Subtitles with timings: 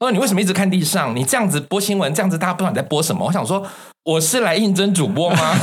[0.00, 1.16] 他说你为什么一直看地上？
[1.16, 3.26] 你这样子播新闻，这样子大家不知道你在播什么。
[3.26, 3.66] 我想说，
[4.04, 5.36] 我是来应征主播吗？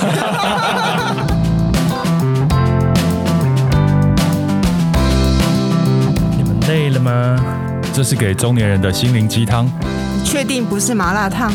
[6.36, 7.40] 你们累了吗？
[7.94, 9.66] 这是给中年人的心灵鸡汤。
[10.18, 11.54] 你确定不是麻辣烫？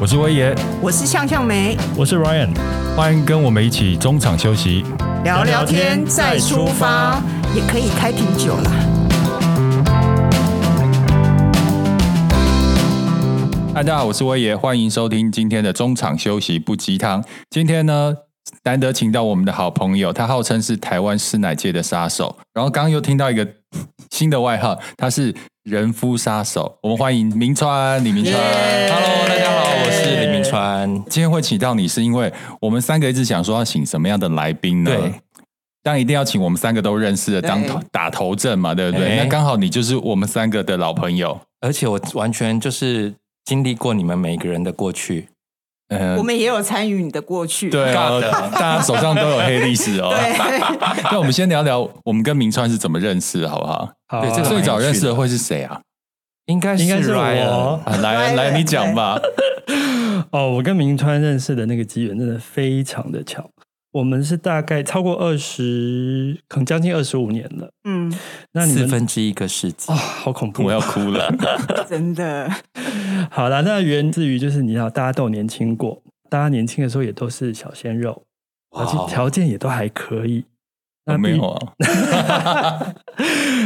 [0.00, 2.50] 我是威爷，我是向向梅，我是 Ryan，
[2.96, 4.84] 欢迎跟我们一起中场休息，
[5.24, 7.20] 聊聊天再出发，
[7.52, 8.70] 也可以开瓶酒啦。
[13.74, 17.24] 嗨，大家好，我是威爷，欢迎收听今天的中场休息不鸡汤。
[17.48, 18.14] 今天呢，
[18.64, 22.36] 难得请到我们的好朋友，他号称是台湾师奶界的杀手。
[22.52, 23.48] 然后刚刚又听到一个
[24.12, 26.76] 新的外号，他是人夫杀手。
[26.82, 28.34] 我们欢迎明川，李明川。
[28.34, 30.94] Hello，大家好，我是李明川。
[31.08, 32.30] 今天会请到你，是因为
[32.60, 34.90] 我们三个一直想说要请什么样的来宾呢？
[34.90, 35.14] 对，
[35.82, 39.16] 当然一定要请我们三个都认识的当头打头阵嘛，对不对？
[39.16, 45.28] 那刚好你就是我们三个的老朋友，而且我完全就是经历过你们每个人的过去。
[45.88, 48.18] 嗯、我们也有参与你的过去，对、啊，
[48.52, 50.10] 大家手上都有黑历史哦。
[51.12, 53.92] 那我们先聊聊我们跟明川是怎么认识的，好不好？
[54.08, 55.82] 好、啊，对，最早认识的会是谁啊？
[56.46, 57.20] 应该是应该是我。
[57.20, 59.20] 啊、来 来，你讲吧。
[60.32, 63.50] 哦，我跟明川认识的那个机缘真的非常的巧。
[63.92, 67.70] 我们是大概超过二十，可能将近二十五年了。
[67.84, 68.12] 嗯，
[68.52, 71.30] 那你四分之一个世纪啊、哦，好恐怖，我要哭了，
[71.88, 72.50] 真的。
[73.30, 78.24] 好了，那源自于就是你知道，大家都年轻过，大家年轻的时候也都是小鲜肉，
[78.70, 80.44] 而且条件也都还可以。
[81.04, 81.74] 那没有啊，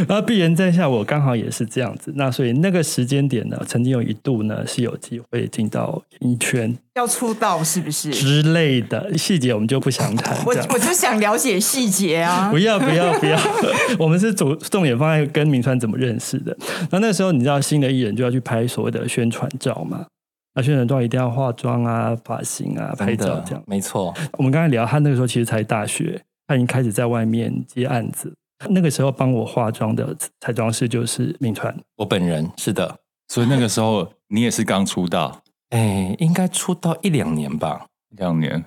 [0.08, 2.10] 然后鄙人在下，我刚好也是这样子。
[2.16, 10.34] 那所以那个时间点呢，曾经有一度呢是有机会进到演艺圈，要出道是不是之类的细节，我们就不详谈。
[10.46, 12.48] 我我就想了解细节啊！
[12.50, 13.38] 不要不要不要，
[14.00, 16.56] 我们是主重点放在跟明川怎么认识的。
[16.90, 20.06] 那那时候你知道新的艺人就要去拍所谓的宣传照嘛？
[20.54, 23.62] 那宣传照一定要化妆啊、发型啊、拍照这样。
[23.66, 26.18] 没错，我们刚才聊他那个时候其实才大学。
[26.46, 28.34] 他已经开始在外面接案子。
[28.70, 32.98] 那个时候帮我化妆的彩妆师就是明川，我本人是的。
[33.28, 37.86] 所以那个时候 你也是刚出道，哎，应该出道一两年吧，
[38.16, 38.64] 两年，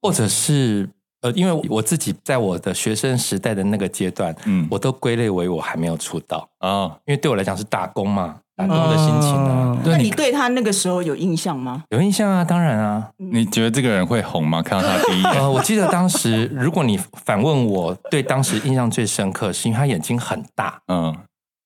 [0.00, 0.88] 或者是
[1.22, 8.40] 呃，因为我自己在我的学生时代的那个阶段，嗯，我都归类为我还没有出道啊，哦，因为对我来讲是打工嘛。
[8.56, 11.82] 打工的心情啊，那你对他那个时候有印象吗？
[11.90, 13.06] 有印象啊，当然啊。
[13.18, 14.62] 你觉得这个人会红吗？
[14.62, 21.14] 看到他第一眼， 呃，我记得当时，如果你反问我对当时印象最深刻，是因为他眼睛很大，嗯，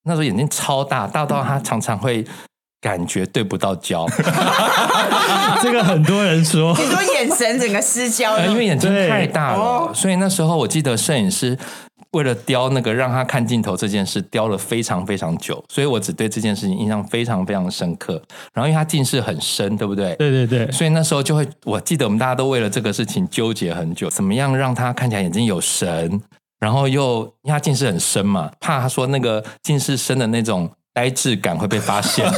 [0.03, 2.25] 那时候眼睛超大，大到他常常会
[2.81, 4.05] 感觉对不到焦。
[5.63, 11.57] 这个很多人说，你说眼神整个失焦，因为眼睛太大了，所以那时候我记得摄影师。
[12.13, 18.21] 为了雕那个让他看镜头这件事，雕了非常非常久，所以我只对这件事情印象非常非常深刻。
[18.53, 20.17] 然后因为他近视很深，对不对？
[20.17, 20.73] 对对对。
[20.73, 26.21] 所以那时候就会，我记得我们大家都为了这个事情纠结很久，怎么样让他看起来眼睛有神，
[26.59, 32.29] 然后又因为他近视很深嘛，怕他说那个近视深的那种呆滞感会被发现。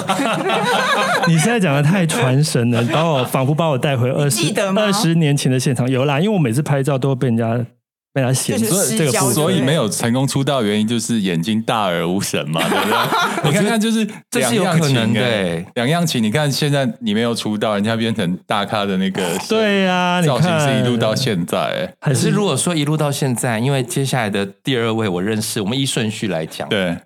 [1.27, 5.91] 你现在讲的太传神了，把我仿佛把我带回二十二十年前的现场。
[5.91, 7.65] 有啦，因为我每次拍照都会被人家。
[8.13, 13.51] 被他显示这个，所以没有成功出道的原因就是眼睛大而无神嘛， 对不对？
[13.51, 15.65] 你看看，就是这是有可能的。
[15.75, 21.95] 两样情，你看现在你没有出道，人家变成大咖的那个， 对呀，造型是一路到现在。
[22.01, 26.69] 可是如果说一路到现在，因为接下来的第二位我认识，我们依顺序来讲。
[26.69, 26.99] 对，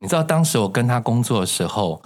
[0.00, 2.00] 你知道当时我跟他工作的时候，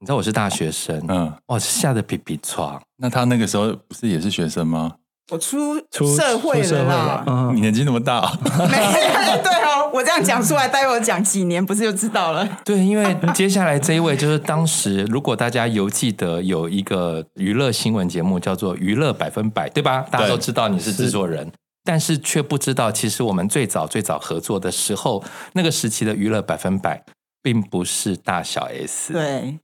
[0.00, 2.82] 你知道我是大学生，嗯，哇，吓得皮皮床。
[2.96, 4.96] 那他那个时候不是也是学生吗？
[5.30, 8.20] 我出出社会了啦，嗯、你年纪那么大，
[8.70, 8.76] 没
[9.42, 12.48] 对哦，我这样讲出来，待会儿讲几年不是就知道了？
[12.64, 20.06] 对，因为接下来这一位就是当时，如果大家犹记得有一个娱乐新闻节目叫做《娱乐百分百》，对吧？
[20.10, 21.52] 大家都知道你是制作人，是，
[21.84, 25.22] 但是却不知道，其实我们最早最早合作的时候，
[25.52, 26.96] 那个时期的《娱乐百分百》
[27.42, 29.58] 并不是大小 S，对。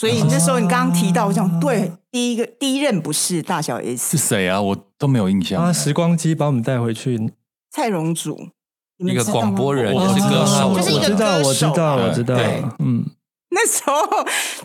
[0.00, 4.58] 所以那时候你刚刚提到，我想对第一个第一任不是大小 S 是谁啊？
[4.58, 5.62] 我都没有印象。
[5.62, 7.30] 啊，时光机把我们带回去。
[7.70, 8.48] 蔡荣祖，
[8.96, 11.48] 一个广播人，也是歌手，就是一个歌手。
[11.50, 13.04] 我知道，我知道，对，嗯。
[13.50, 13.92] 那时候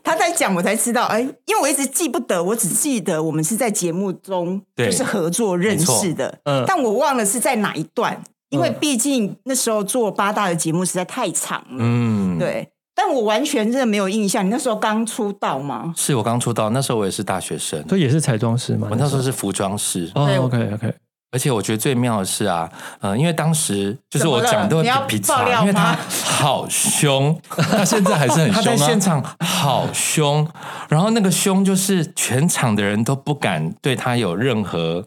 [0.01, 12.69] 他在讲，我才知道，哎，因为我一直记不得，我只记得我们是在节目中就是合作认识的，嗯，但我忘了是在哪一段，因为毕竟那时候做八大的节目实在太长了，嗯，对。
[12.95, 15.94] 但我完全真的没有印象，你那时候刚出道吗？
[15.97, 18.88] 是我刚出道，那时候我也是大学生，所以也是彩妆师嘛。
[18.89, 20.09] 我那时候是服装师。
[20.15, 20.94] 哦，OK OK。
[21.31, 22.71] 而且我觉得最妙的是啊，
[23.01, 25.94] 呃，因为当时就是我讲的比较差，因为他
[26.24, 28.56] 好凶， 他现在还是很凶啊。
[28.56, 30.47] 他在现场好凶，
[30.88, 35.06] 然后那个凶就是全场的人都不敢对他有任何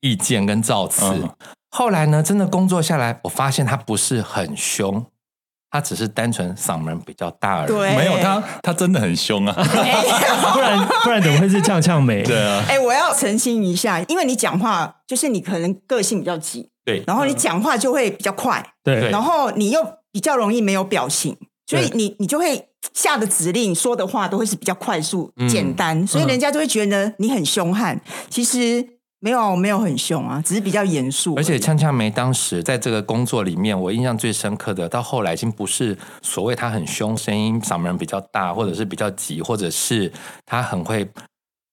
[0.00, 1.04] 意见跟造次。
[1.04, 1.30] 嗯、
[1.70, 5.06] 后来呢，真的工作下来，我发现他不是很凶。
[5.70, 7.96] 他只是单纯嗓门比较大而已，对。
[7.96, 9.54] 没有他，他真的很凶啊！
[10.54, 12.22] 不然不然怎么会是呛呛梅？
[12.26, 19.80] 对啊，哎，我要澄清一下，因为你讲话就是你可能个性比较急，对，然后你讲话就会比较快，对，然后你又
[20.12, 21.36] 比较容易没有表情，
[21.66, 28.00] 所以你你就会下的指令说的话都会是比较快速、简单，所以人家就会觉得你很凶悍。
[28.28, 28.99] 其实。
[29.22, 31.34] 没有，没有很凶啊，只是比较严肃。
[31.36, 40.10] 而且呛呛梅当时在这个工作里面，我印象最深刻的，到后来已经不是所谓他很凶，声音嗓门比较大，或者是比较急，或者是
[40.46, 41.06] 他很会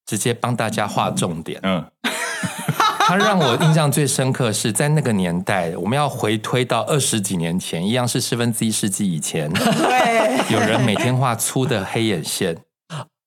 [0.06, 1.58] 直接帮大家画重点。
[1.64, 1.86] 嗯，
[3.00, 12.58] 他让我印象最深刻是在那个年代，我们要回推到二十几年前，一样是四分之一世纪以前，对， 有人每天画粗的黑眼线。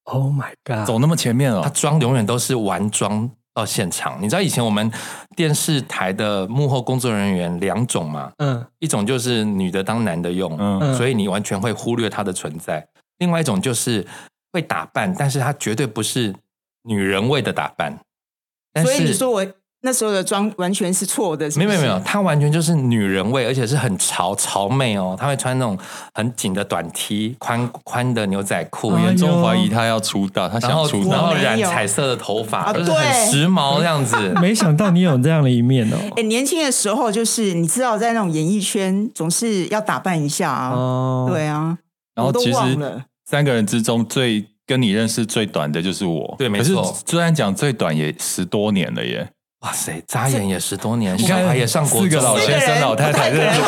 [0.04, 3.30] Oh my god，走那么前面哦，他妆永远都是完妆。
[3.60, 4.90] 到现场，你知道以前我们
[5.36, 8.32] 电视台的幕后工作人员两种吗？
[8.38, 12.80] 嗯，一种就是女的当男的用，嗯，所以你完全会忽略她的存在；
[13.18, 14.06] 另外一种就是
[14.52, 16.34] 会打扮，但是她绝对不是
[16.84, 17.98] 女人味的打扮。
[18.82, 19.46] 所以你说我。
[19.82, 21.68] 那时候的妆完全是错的是不是？
[21.68, 25.16] 没有没有，她完全就是女人味，而且是很潮潮妹哦。
[25.18, 25.78] 她会穿那种
[26.12, 28.88] 很紧的短 T、宽宽的牛仔裤。
[28.88, 34.16] 我严重怀疑她要出道，她想出道，然后染彩色的头发，就是很时髦这样子。
[34.40, 35.96] 没想到你有这样的一面哦。
[36.16, 40.70] 哎，年轻的时候就是你知道，在那种演艺圈总是要打扮一下啊。
[40.74, 41.78] 哦，对啊。
[42.14, 46.34] 然后其实三个人之中最跟你认识最短的就是我。
[46.36, 46.94] 对，没错。
[47.06, 49.26] 虽然讲最短也十多年了耶。
[49.60, 53.60] 哇塞，眨眼也十多年，你看还也上过四个老先生、老太太认识，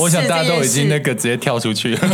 [0.00, 2.08] 我想大家都已经那个直接跳出去了，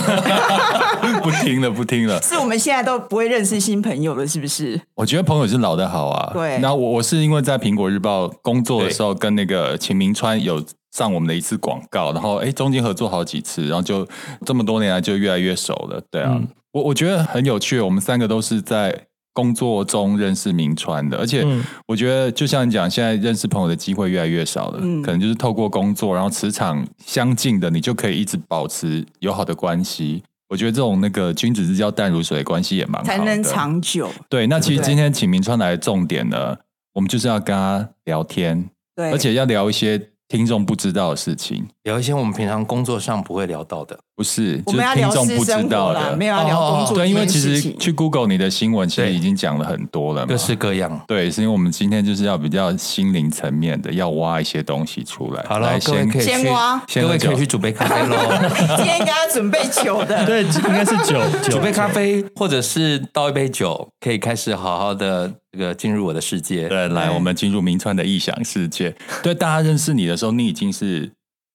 [1.23, 2.19] 不听了，不听了。
[2.23, 4.81] 是我们现在都不会认识新朋友了，是不是？
[4.95, 6.31] 我觉得朋友是老的好啊。
[6.33, 10.65] 对，那我我是因为在苹果日报工作的时候，跟那个秦明川有
[10.97, 14.09] 上我们的一次广告，然后哎，中间合作好几次，然后就
[14.47, 16.03] 这么多年来就越来越熟了。
[16.11, 16.41] 对啊，
[16.73, 19.09] 我我觉得很有趣，我们三个都是在。
[19.33, 21.47] 工作中认识明川的，而且
[21.87, 30.23] 我觉得，就像你讲，现在认识朋友的机会越来越少了，嗯、可能就是透过工作，然后磁场相近的，你就可以一直保持友好的关系。
[30.49, 34.11] 我觉得这种那个君子之交淡如水的关系也蛮好的，才能长久。
[34.29, 36.57] 对，那其实今天请明川来的重点呢，
[36.95, 40.09] 我们就是要跟他聊天，对，而且要聊一些。
[40.29, 46.97] 听众不知道的事情，聊一些我们平常工作上不会聊到的，不是，就是听众不知道的，没有要聊工作。
[46.97, 51.05] 对，因为其实去 Google 你的新闻，其实已经讲了很多了嘛，各式各样。
[51.09, 55.45] 对，是因为我们今天就是要比较心灵层面的，要挖一些东西出来。
[55.49, 58.17] 好了，各位可以先挖，各位可以去煮杯咖啡喽。
[58.77, 61.21] 今天应该要准备酒的，对，应该是酒，
[61.51, 65.33] 煮杯咖啡，或者是倒一杯酒，可以开始好好的。
[65.55, 68.97] 这个进入我的世界，对，来，我们进入明川的异想世界。
[69.23, 71.13] 对，大家认识你的时候，你已经是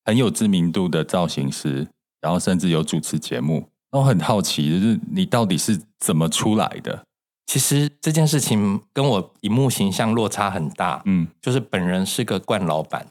[0.08, 1.86] 很有知名度的造型师，
[2.22, 3.68] 然后甚至有主持节目。
[3.92, 7.04] 我很好奇，就是你到底是怎么出来的？
[7.46, 11.02] 其实这件事情跟我荧幕形象落差很大。
[11.04, 13.06] 嗯，就是本人是个惯老板，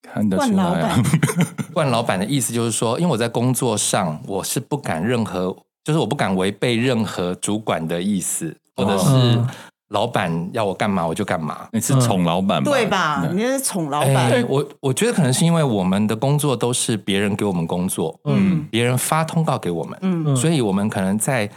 [0.00, 1.02] 看得出来啊。
[1.74, 5.54] 惯老板的意思就是说，因为我在工作上，我是不敢任何，
[5.84, 9.38] 就是我不敢违背任何主管的意思，或者是。
[9.88, 12.70] 哦老板要我干嘛我就干嘛，你是宠老板吧？
[12.70, 13.28] 对吧？
[13.32, 14.28] 你是宠老板。
[14.28, 21.48] 对，我我觉得可能是因为我们的工作都是别人给我们工作，嗯，别人发通告给我们，嗯，所以我们可能在，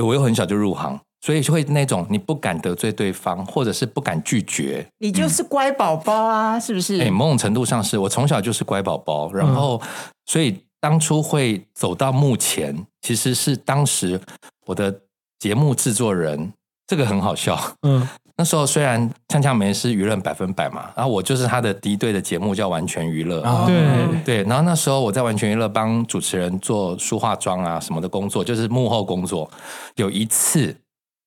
[0.00, 7.00] 我又很小就入行，所以就会那种你不敢得罪对方，或者是不敢拒绝，你就是乖宝宝啊，是不是？
[7.00, 9.82] 哎，某种程度上是我从小就是乖宝宝，然后
[10.26, 14.20] 所以当初会走到目前，其实是当时
[14.66, 15.00] 我的
[15.40, 16.52] 节目制作人。
[16.88, 29.48] 这个很好笑，嗯，那时候虽然锵锵梅是娱乐百分百嘛，然后我就是他的敌对的节目叫完全娱乐，哦、对对，然后那时候我在完全娱乐帮主持人做梳化妆啊什么的工作，就是幕后工作。
[29.96, 30.74] 有一次，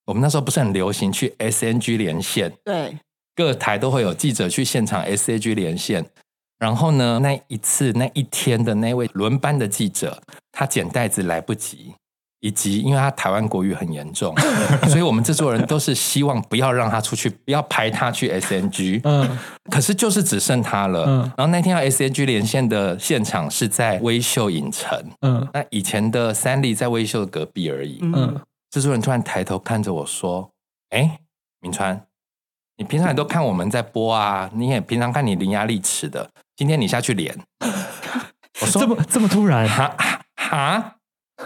[0.07, 2.97] 我们那时候不是很流行去 SNG 连线，对，
[3.35, 6.03] 各台都会有记者去现场 SNG 连线，
[6.57, 10.19] 然后呢，那一次那一天的那位轮班的记者，
[10.51, 11.93] 他捡袋子来不及。
[12.41, 14.35] 以及，因为他台湾国语很严重，
[14.89, 18.99] 所以我们制作人都是希望不要让他出去，不要排他去 SNG。
[19.03, 19.37] 嗯，
[19.69, 21.05] 可是就是只剩他了。
[21.07, 24.99] 嗯，然后那天要 SNG 连线的现场是在微秀影城。
[25.21, 27.99] 嗯，那以前的三立在微秀的隔壁而已。
[28.01, 28.39] 嗯，
[28.71, 30.49] 制作人突然抬头看着我说
[30.89, 31.19] ：“哎，
[31.59, 32.05] 明川，
[32.77, 37.37] 你平常也都看我们在播啊，你也平常看你伶牙俐齿的，今天你下去连，
[38.61, 39.95] 我说这么这么突然哈
[40.35, 40.95] 哈，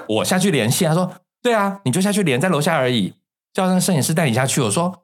[0.07, 1.11] 我下去连线，他说
[1.41, 3.13] 对啊，你就下去连，在楼下而已，
[3.53, 4.61] 叫那个摄影师带你下去。
[4.61, 5.03] 我说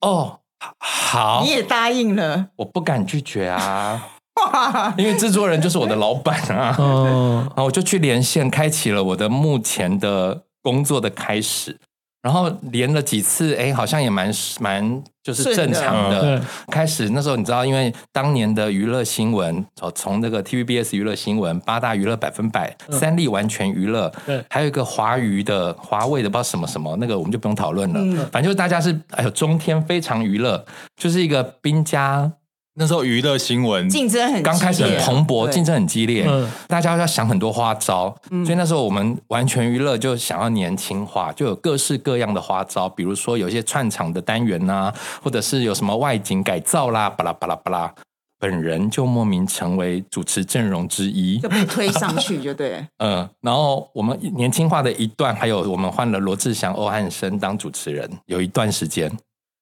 [0.00, 0.40] 哦，
[0.78, 4.08] 好，你也答应了，我不敢拒绝啊。
[4.96, 11.76] 因为制作人就是我的老板啊， 然后我就去连线，开启了我的目前的工作的开始。
[12.22, 16.20] 然后连了几次，哎，好像也蛮蛮就是正常的。
[16.20, 28.00] 的开始那时候你知道，因为当年的娱乐新闻，从从那个 TVBS 娱乐新闻、八大娱乐百分百、嗯、三立完全娱乐，对，还有一个华娱的、华为的，不知道什么什么，那个我们就不用讨论了。
[28.00, 30.64] 嗯、反正就是大家是哎呦，中天非常娱乐，
[30.96, 32.30] 就是一个兵家。
[32.74, 47.92] 那时候娱乐新闻竞争很刚开始很蓬勃，竞争很激烈，嗯、大家要想很多花招，嗯、所以那时候我们完全娱乐就想要年轻化，就有各式各样的花招，比如说有一些串场的单元呐，或者是有什么外景改造啦，巴拉巴拉巴拉，
[48.38, 52.86] 本人就莫名成为主持阵容之一，就被推上去就对。
[52.98, 59.10] 嗯，然后我们年轻化的一段，还有我们换了罗志祥、欧汉生当主持人，有一段时间。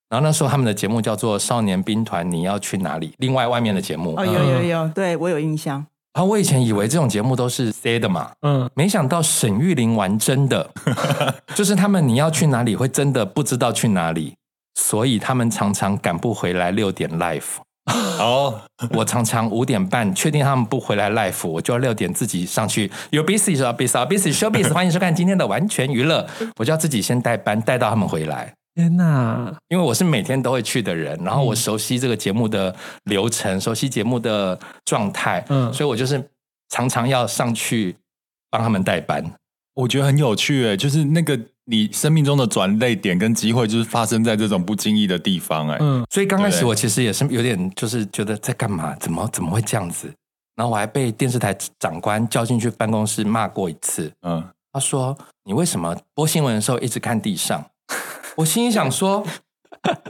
[0.08, 3.12] 然后那时候他们的节目叫做《少年兵团》，你要去哪里？
[3.18, 5.84] 另外外面的节目哦，有有有，对我有印象。
[6.14, 10.70] 啊，我以前以为这种节目都是 C 的嘛，嗯，没想到沈玉琳玩真的，
[11.54, 14.34] 就是他们你要去哪里会真的不知道去哪里，
[14.74, 17.42] 所以他们常常赶不回来六点 live。
[18.18, 18.60] 哦，
[18.96, 22.90] 我常常五点半确定他们不回来 live，我就要六点自己上去。
[23.10, 28.54] 有 busy 说 busy busy showbiz，欢迎收看今天的完全娱乐，我就要自己先带班带到他们回来。
[28.78, 32.72] 天呐，因为我是每天都会去的人，然后我熟悉这个节目的
[33.06, 36.30] 流程，嗯、熟悉节目的状态，嗯，所以我就是
[36.68, 37.96] 常常要上去
[38.48, 39.32] 帮他们代班。
[39.74, 48.94] 我觉得很有趣，哎，就是那个你生命中的转泪点跟机会，就是发生在这种不经意的地方，哎，嗯，所以刚开始我其实也是有点，就是觉得在干嘛？
[49.00, 50.08] 怎么怎么会这样子？
[50.54, 57.64] 然后我还被电视台长官叫进去办公室骂过一次，嗯，他说：“你为什么播新闻的时候一直看地上？”
[58.38, 59.24] 我心里想说，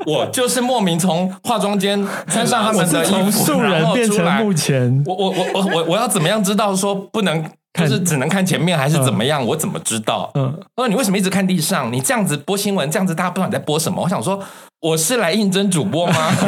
[0.05, 7.43] 我就是莫名从化妆间穿上他们的衣服，素人变成目前，我我我我我我要怎么样知道说不能，
[7.73, 9.45] 就是只能看前面还是怎么样？
[9.47, 10.31] 我怎么知道？
[10.35, 11.91] 嗯，他说你为什么一直看地上？
[11.91, 14.03] 你这样子播新闻，这样子大家不知道你在播什么？
[14.03, 14.39] 我想说。
[14.81, 16.15] 我是来应征主播吗？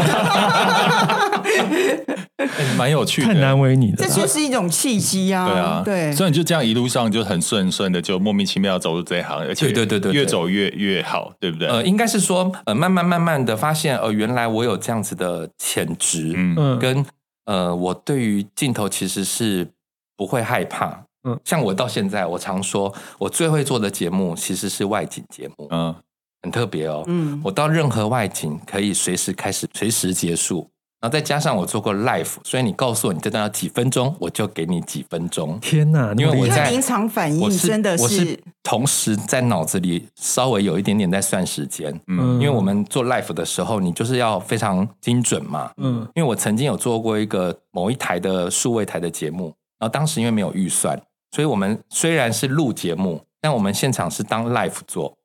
[2.76, 3.96] 蛮、欸、有趣的，太难为你了。
[3.98, 5.46] 这就是一种契机啊！
[5.46, 11.68] 对啊，对，所以你就这样一路上就很顺顺的，就莫名其妙走入这一行，而且对对对对，越走越越好，对不对？
[11.68, 17.04] 呃，应该是说，呃，慢慢慢慢的发现，呃，原来我有这样子的潜质，嗯，跟
[17.44, 19.68] 呃，我对于镜头其实是
[20.16, 25.94] 不会害怕，嗯，像我到现在，我常说我最会做的节目其实是外景节目，嗯。
[26.42, 30.70] 很特别哦，嗯，我到任何外景可以随时开始，随时结束，
[31.00, 35.58] 然后再加上我做过 live，所以你告诉我你这段要几分钟，我就给你几分钟。
[35.60, 50.98] 天哪，因为我在临场反应真的是，我是同时在脑子里稍微有一点点在算时间，嗯，因为我们做 live 的时候，你就是要非常精准嘛，嗯，因为我曾经有做过一个某一台的数位台的节目，然后当时因为没有预算，
[51.32, 55.16] 所以我们虽然是录节目，但我们现场是当 live 做。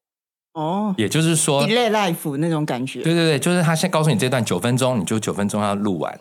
[0.55, 3.01] 哦，也就是说，delay life 那种感觉。
[3.01, 6.17] 对对对，就是他先告诉你这段九分钟，你就九分钟要录完，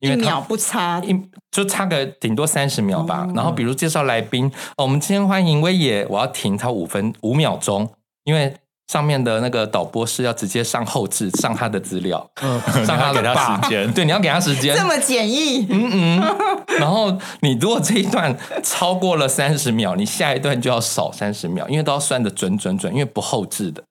[0.00, 1.16] 因为一秒不差，一
[1.52, 3.24] 就差个顶多三十秒吧。
[3.28, 7.88] 哦、然后比如介绍来宾，哦，我们今天欢迎威爷，我要停他五分五秒钟，
[8.24, 8.52] 因为
[8.88, 16.66] 上面的那个导播是要直接上后置，上他的资料，嗯， 上他给他时间，对，你要给他时间，这么简易，嗯嗯。
[16.78, 23.82] 然后你如果这一段超过了三十秒，你下一段就要少三十秒，因为都要算的准准准，因为不后置的。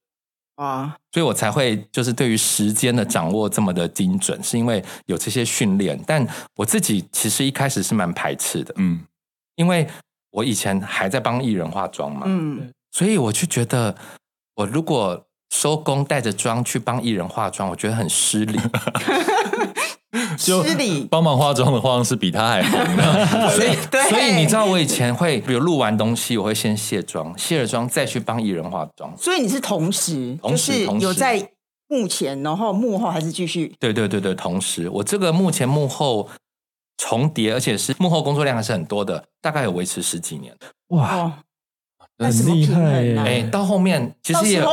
[0.55, 5.99] 啊，所以我才会就是对于时间的掌握这么的精准，是因为有这些训练。
[6.07, 6.25] 但
[6.55, 9.01] 我自己其实一开始是蛮排斥的，嗯，
[9.57, 9.85] 因为
[10.31, 13.93] 我以前还在帮艺人化妆嘛，嗯，所以我就觉得
[14.55, 18.59] 我如果收工带着妆去帮艺人化妆，我觉得很失礼。
[20.37, 20.63] 就
[21.09, 22.79] 帮忙化妆的化妆师比他还红，
[23.51, 29.13] 所以 对所以你知道我以前会，比如录完东西，我会先卸妆，卸了妆再去帮艺人化妆。
[29.17, 31.51] 所以你是同时，同时有在
[31.89, 33.75] 幕前，然后幕后还是继续？
[33.77, 36.29] 对对对对，同时我这个幕前幕后
[36.97, 40.55] 重叠，而且是幕后工作量还是很多的，大概有维持十几年。
[40.89, 41.39] 哇，
[42.17, 43.15] 很厉害！
[43.23, 44.63] 哎，到后面其实也。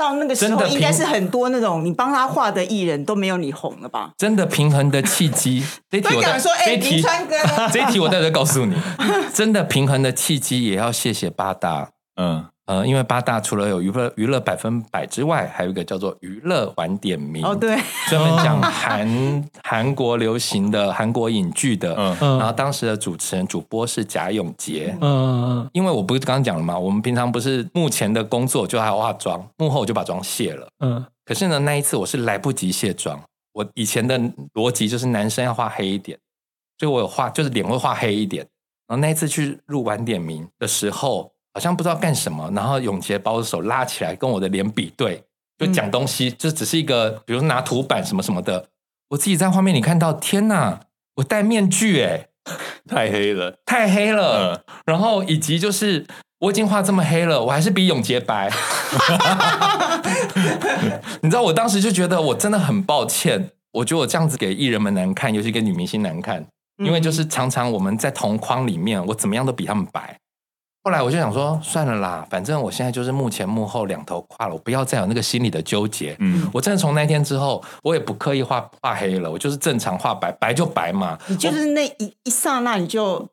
[0.00, 4.12] 到那个时候，应该是很多那种你帮他画的艺人都没有你红了吧？
[4.16, 7.36] 真的平衡的契机， 这一题我说，哎，林川哥，
[7.70, 8.74] 这一题我在这告诉你，
[9.34, 17.76] 真的平衡的契机也要谢谢八大，嗯，呃，因为八大除了有娱乐娱乐百分百之外，还有一个叫做娱乐晚点名哦，对，
[18.08, 21.96] 专门讲韩韩国流行的韩国影剧的。
[21.96, 24.96] 嗯，然后当时的主持人主播是贾永杰。
[25.00, 25.70] 嗯嗯嗯。
[25.72, 26.78] 因为我不是刚刚讲了嘛？
[26.78, 30.68] 我们平常不是目前的工作就还要化妆，幕后就把妆卸了。
[30.78, 31.04] 嗯。
[31.24, 33.20] 可是呢，那一次我是来不及卸妆。
[33.52, 34.16] 我以前的
[34.54, 36.16] 逻辑就是男生要画黑一点，
[36.78, 38.46] 所以我有画，就是脸会画黑一点。
[38.86, 41.32] 然后那一次去录晚点名的时候。
[41.52, 45.24] 好像不知道干什么，然后永杰把我的手拉起来，跟我的脸比对，
[45.58, 48.68] 就讲东西，就只是一个，比如拿图板什么什么的。
[49.10, 50.80] 我自己在画面里看到，天哪，
[51.16, 52.28] 我戴面具哎，
[52.88, 54.54] 太黑了，太黑了。
[54.54, 56.06] 嗯、然后以及就是
[56.38, 58.48] 我已经画这么黑了，我还是比永杰白。
[61.22, 66.46] 你知道，我当时就觉得我真的很抱歉，我觉得我这样子给艺人们难看，尤其给女明星难看，
[66.78, 70.16] 因为就是常常我们在同框里面，我怎么样都比他们白。
[70.82, 76.16] 后来我就想说，算了啦，反正我现在就是幕前幕后两头跨了，我不要再有那个心理的纠结。
[76.20, 81.18] 嗯，我真的从那天之后，我也不刻意画画黑了，我就是正常画白，白就白嘛。
[81.26, 83.28] 你就是那一一刹那，你就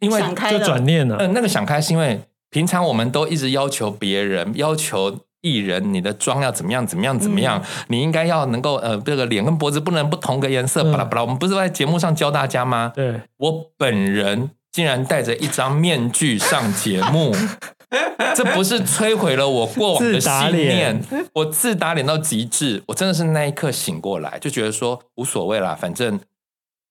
[0.00, 1.16] 因为想开就转念了。
[1.20, 11.22] 嗯，那个想开是因为平常我们都一直要求别人，要求艺人，你的妆要怎么样，怎么样，怎么样，嗯、你应该要能够呃，这个脸跟脖子不能不同个颜色，巴拉巴拉。
[11.22, 12.90] 我们不是在节目上教大家吗？
[12.92, 14.50] 对，我本人。
[14.78, 17.34] 竟然戴着一张面具上节目，
[18.32, 21.02] 这不是摧毁了我过往的信念？
[21.34, 26.20] 我自打脸到极致，我真的是那一刻醒过来，就觉得说无所谓啦，反正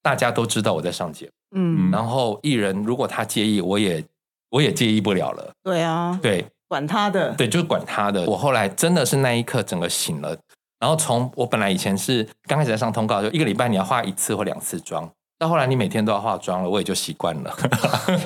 [0.03, 1.32] 大家都知道我在上节目。
[1.56, 4.03] 嗯，然后艺人如果他介意，我也
[4.50, 5.50] 我也介意不了了。
[5.63, 8.25] 对啊，对，管他的，对，就是管他的。
[8.25, 10.38] 我后来真的是那一刻整个醒了，
[10.77, 15.10] 然后从我本来以前是刚开始在上通告，就一个礼拜你要化一次或两次妆。
[15.39, 17.56] 到后来，你每天都要化妆了，我也就习惯了。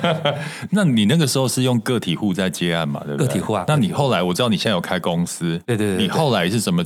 [0.70, 3.02] 那你那个时候是用个体户在接案嘛？
[3.04, 3.26] 对不对？
[3.26, 3.64] 个体户啊。
[3.68, 6.06] 那你后来，我知道你现在有开公司，对对对，对。
[6.06, 6.82] 你后来是什么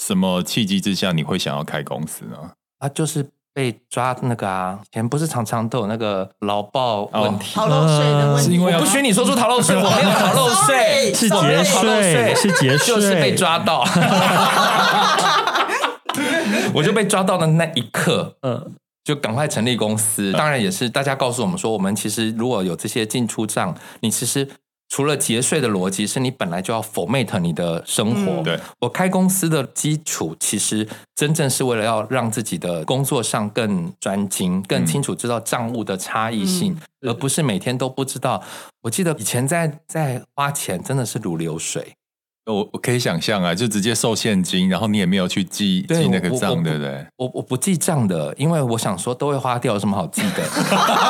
[0.00, 2.36] 什么契机之下，你会想要开公司呢？
[2.78, 8.50] 啊，就是被抓那个啊，以前不是常常都有那个劳报问题、逃漏税的问题。
[8.50, 13.84] 是因为我不许你说出逃漏税， 我没有 逃漏税，是节税，是节税，就是被抓到。
[16.72, 18.74] 我就被抓到的那一刻，嗯。
[19.06, 24.48] 就赶快成立公司，当然也是大家告诉我们说，我们其实如果有这些进出账，你其实
[24.88, 28.42] 除了节税的逻辑，是你本来就要 format 你的生活。
[28.42, 38.42] 对，我开公司的基础，其实真正是为了要让自己的工作上更专精、更清楚知道账务的差异性，而不是每天都不知道。
[38.82, 41.94] 我记得以前在在花钱真的是如流水。
[42.46, 47.04] 我我可以想象啊，就直接收现金，然后你也没有去记记那个账，对不对？
[47.16, 50.44] 我我不记账的，因为我想说都会花掉，有什么好记的？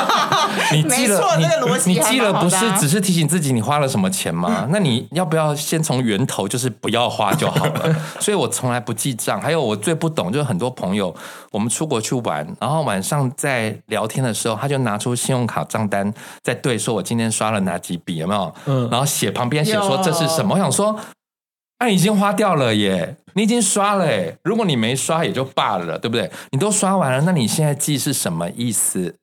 [0.73, 4.67] 你记了，你你记了不是只是提醒自己你花了什么钱吗？
[4.71, 7.95] 那你要不要先从源头就是不要花就好了？
[8.19, 9.39] 所以我从来不记账。
[9.39, 11.15] 还有我最不懂就是很多朋友，
[11.51, 18.51] 我们出国去玩，然后晚上在聊天的时候，他就拿出信用卡账单在对，说我今天刷了哪几笔，有没有？
[18.65, 20.55] 嗯，然后写旁边写说这是什么？
[20.55, 20.99] 我想说。
[21.79, 24.35] 那、啊、已经花掉了耶，你已经刷了耶。
[24.43, 26.31] 如果你没刷也就罢了，对不对？
[26.51, 29.15] 你都刷完了，那你现在记是什么意思？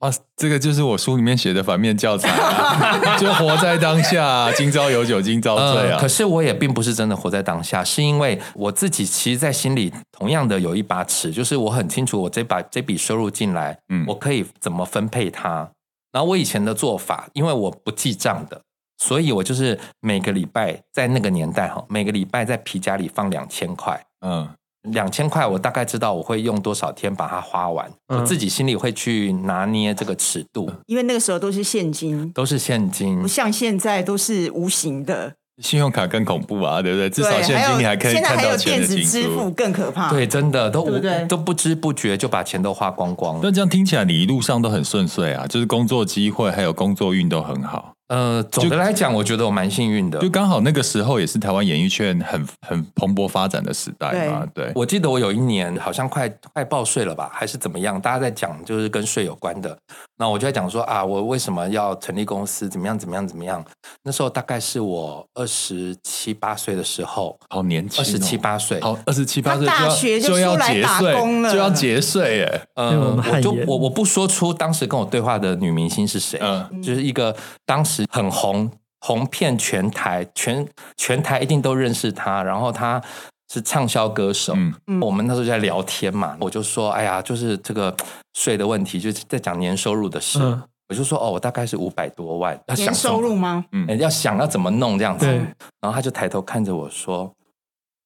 [0.00, 5.98] 哇，这个就是我书里面写的反面教材啊， 就活在当下，今朝有酒今朝醉啊、呃。
[5.98, 15.68] 可是我也并不是真的活在当下，是因为我自己其实，在心里同样的有一把尺，就是我很清楚，我这把这笔收入进来，嗯，我可以怎么分配它。
[16.12, 18.60] 然后我以前的做法，因为我不记账的。
[18.98, 24.48] 所以我就是每个礼拜在那个年代哈，每个礼拜在皮夹里放两千块，嗯，
[24.90, 35.34] 两千块我大概知道我会用多少天把它花完，嗯、我自己心里会去拿捏这个尺度，因为那个时候都是现金，都是现金，不像现在都是无形的。
[35.60, 37.10] 信用卡更恐怖啊，对不对？
[37.10, 39.02] 至少现金你还可以看到钱的进出。
[39.02, 43.40] 现在还有电子支付更可怕，对，真的都对对都不知不觉就把钱都花光光了。
[43.42, 47.92] 那这样听起来，你一路上都很顺遂啊，就是工作机会还有工作运都很好。
[48.08, 54.46] 呃，总的来讲，我觉得我蛮幸运的，就刚好那个时候也是台湾演艺圈很很蓬勃发展的时代嘛。
[54.54, 58.00] 对，对我记得我有一年好像快快报税了吧，还是怎么样？
[58.00, 59.76] 大家在讲就是跟税有关的，
[60.16, 62.66] 那我就在讲说啊，我为什么要成立公司？
[62.66, 62.98] 怎么样？
[62.98, 63.28] 怎么样？
[63.28, 63.62] 怎么样？
[64.02, 72.62] 那时候大概是我二十七八岁的时候，好年轻，哦，二十七八岁，好二十七八岁大学就出来打工了，就要结税耶。
[72.76, 78.70] 嗯，我就我我不说出当时跟我对话的女明星是谁，嗯，就是一个当时很红。
[79.00, 82.42] 红遍全台，全全台一定都认识他。
[82.42, 83.00] 然后他
[83.48, 84.54] 是畅销歌手。
[84.56, 87.96] 嗯，我们那时候就在聊天嘛，我就说：“哎呀，就是这个
[88.34, 90.40] 税的问题，就是在讲年收入的事。
[90.42, 93.64] 嗯”我就说哦，我大概是五百多万，要想收入吗？
[93.70, 95.26] 嗯，要想要怎么弄这样子。
[95.26, 95.36] 对
[95.80, 97.32] 然后他就抬头看着我说，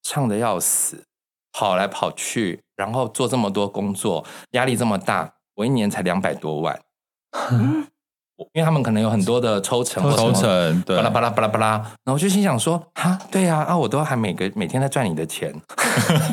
[0.02, 1.02] 唱的要死，
[1.52, 6.78] 跑来跑去，然后做这么多工作，压力这么大，我一年才两百多万。
[7.50, 7.86] 嗯
[8.54, 11.68] 因为他们可能有很多的抽成，抽成，对，巴拉巴拉巴拉巴拉，
[12.04, 15.54] 然后我就心想说，哈，对呀，啊，我都还每个每天在赚你的钱，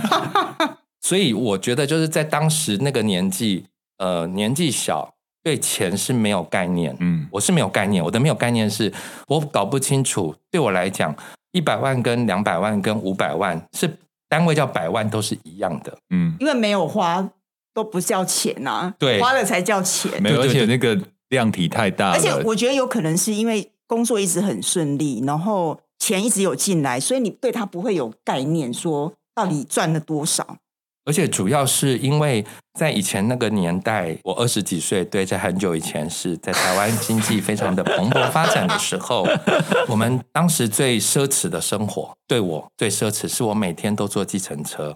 [1.01, 3.65] 所以我觉得就是在当时那个年纪，
[3.97, 8.91] 呃，年纪小，对钱是没有概念，嗯，我是没有概念，我的没有概念是
[9.27, 11.15] 我搞不清楚，对我来讲，
[11.51, 17.29] 一百万跟两百万跟五百万是单位叫百万都是一样的，嗯，因为没有花
[17.73, 20.99] 都不叫钱啊，对，花了才叫钱，没有，而且那个。
[21.29, 30.57] 量体太大，而且我觉得有可能是因为工作一直很顺利，然后钱一直有进来，所以你对他不会有概念，说到底赚了多少。
[31.05, 32.45] 而且主要是因为
[32.77, 39.25] 在以前那个年代，我二十几岁，对，在很久以前是在台湾经济非常的蓬勃发展的时候，
[39.89, 44.95] 我们当时最奢侈的生活，对我最奢侈是我每天都坐计程车，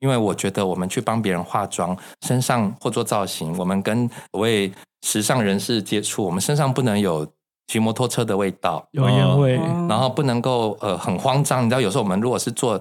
[0.00, 4.70] 因为我觉得我们去帮别人化妆、身上或做造型，我们跟所谓。
[5.04, 7.26] 时尚人士接触，我们身上不能有
[7.66, 9.52] 骑摩托车的味道，有烟味，
[9.86, 11.66] 然后不能够呃很慌张。
[11.66, 12.80] 你知道，有时候我们如果是做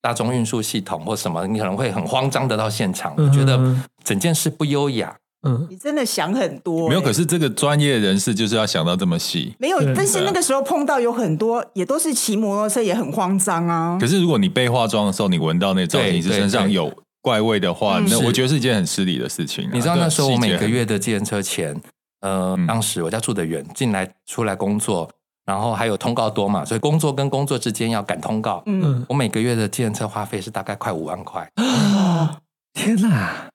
[0.00, 3.58] 大众运输系统或什么，你可能会很慌张的到现场，你觉得
[4.04, 5.14] 整件事不优雅。
[5.46, 6.88] 嗯，你真的想很多、欸。
[6.88, 9.54] 没有，可是这个专业人士就是要想到这么细。
[9.58, 13.98] 没有，但是那个时候碰到有很多也都是骑摩托车，也很慌张啊。
[14.00, 16.92] 可是如果你被化妆的时候，你闻到那造型师身上有。
[17.20, 19.70] 怪味的话，那我觉得是一件很失礼的事情啊。
[19.72, 21.78] 你知道那时候我每个月的计程车钱，
[22.20, 25.10] 呃，当时我家住得远，进来出来工作，
[25.44, 28.62] 然后还有通告多嘛，所以工作跟工作之间要赶通告。
[28.66, 31.50] 嗯，我每个月的计程车花费是大概快五万块。
[31.56, 32.38] 啊，
[32.74, 33.48] 天哪，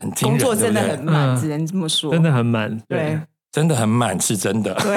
[0.00, 3.20] 很工作真的很满，只能这么说，真的很满，对，
[3.52, 4.74] 真的很满，是真的。
[4.74, 4.96] 对，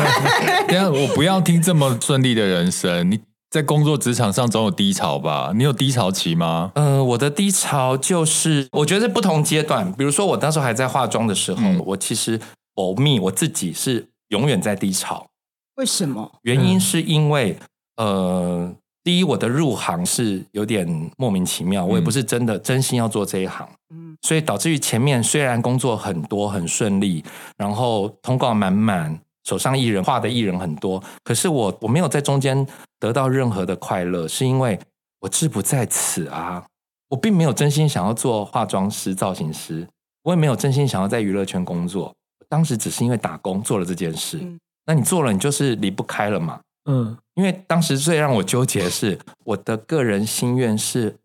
[0.66, 3.20] 等下我不要听这么顺利的人生，你。
[3.50, 5.52] 在工作职场上总有低潮吧？
[5.56, 6.70] 你有低潮期吗？
[6.76, 9.92] 嗯、呃，我的低潮就是我觉得是不同阶段。
[9.94, 12.40] 比如说我当时还在化妆的时候，嗯、我其实
[12.76, 15.26] 保密，我自己是永远在低潮。
[15.74, 16.30] 为什么？
[16.42, 17.58] 原因是因为、
[17.96, 27.24] 嗯、呃，第一，我的入行是有点莫名其妙，我也不是真的真心要做这一行，嗯，所以导致于前面虽然工作很多很顺利，
[27.56, 29.18] 然后通告满满。
[29.44, 32.66] 手上艺人画的艺人很多，可是我我没有在中间
[32.98, 34.78] 得到任何的快乐，是因为
[35.20, 36.64] 我志不在此啊！
[37.08, 39.88] 我并没有真心想要做化妆师、造型师，
[40.22, 42.14] 我也没有真心想要在娱乐圈工作。
[42.48, 44.38] 当时只是因为打工做了这件事。
[44.40, 46.60] 嗯、那你做了，你就是离不开了嘛？
[46.84, 51.16] 嗯，因为当时最让我纠结的是，我的个人心愿是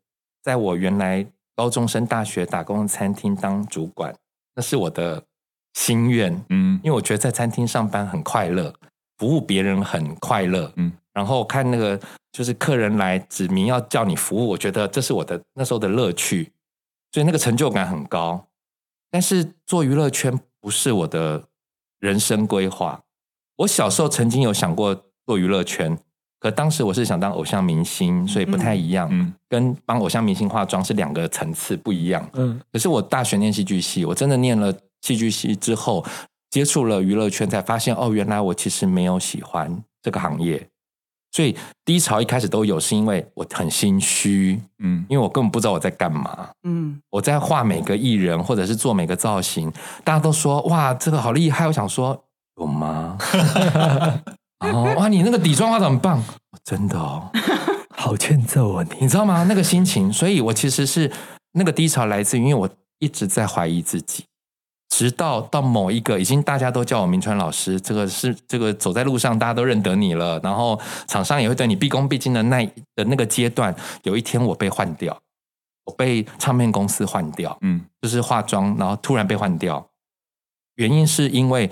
[0.41, 1.25] 在我原来
[1.55, 4.15] 高中生大学打工的餐厅当主管，
[4.55, 5.21] 那是我的。
[5.75, 8.73] 心愿，嗯，因为我觉得在餐厅上班很快乐，
[9.17, 11.99] 服务别人很快乐，嗯，然后看那个
[12.31, 16.49] 就是客人来指明要叫你服务，我觉得这是我的那时候的乐趣，
[17.11, 18.47] 所以那个成就感很高。
[19.11, 21.43] 但是做娱乐圈不是我的
[21.99, 23.01] 人生规划。
[23.57, 25.97] 我小时候曾经有想过做娱乐圈，
[26.39, 32.59] 可当时我是想当偶像明星，所以不太一样，嗯，跟帮偶像明星化妆是两个层次不一样，嗯。
[32.71, 34.73] 可是我大学念戏剧系，我真的念了。
[35.05, 36.03] 戏剧系之后，
[36.49, 40.67] 接触了娱乐圈，才发现哦，原来我其实没有喜欢这个行业。
[41.31, 49.71] 所以低潮一开始都有，是因为我很心虚，嗯，因为我根本不知道我在干嘛，嗯，我在画每个艺人或者是做每个造型，
[50.03, 52.23] 大家都说哇，这个好厉害，我想说
[52.57, 53.17] 有吗？
[54.65, 56.23] 哦，哇，你那个底妆画的很棒，
[56.63, 57.29] 真的哦，
[57.89, 59.43] 好欠揍啊你，你知道吗？
[59.43, 61.11] 那个心情，所以我其实是
[61.51, 64.23] 那个低潮来自于，因为我一直在怀疑自己。
[64.95, 75.21] 直到到某一个已经大家都叫我明川老师，这个是这个走在路上大家都认得你了，然后厂商也会对你毕恭毕敬的那的那个阶段，有一天我被换掉，
[75.83, 79.85] 我被唱片公司换掉，嗯，就是化妆，然后突然被换掉，
[80.75, 81.69] 原因是因为